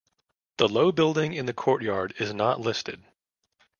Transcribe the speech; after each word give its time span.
The 0.57 0.67
low 0.67 0.91
building 0.91 1.33
in 1.33 1.45
the 1.45 1.53
courtyard 1.53 2.15
is 2.17 2.33
not 2.33 2.59
listed. 2.59 3.03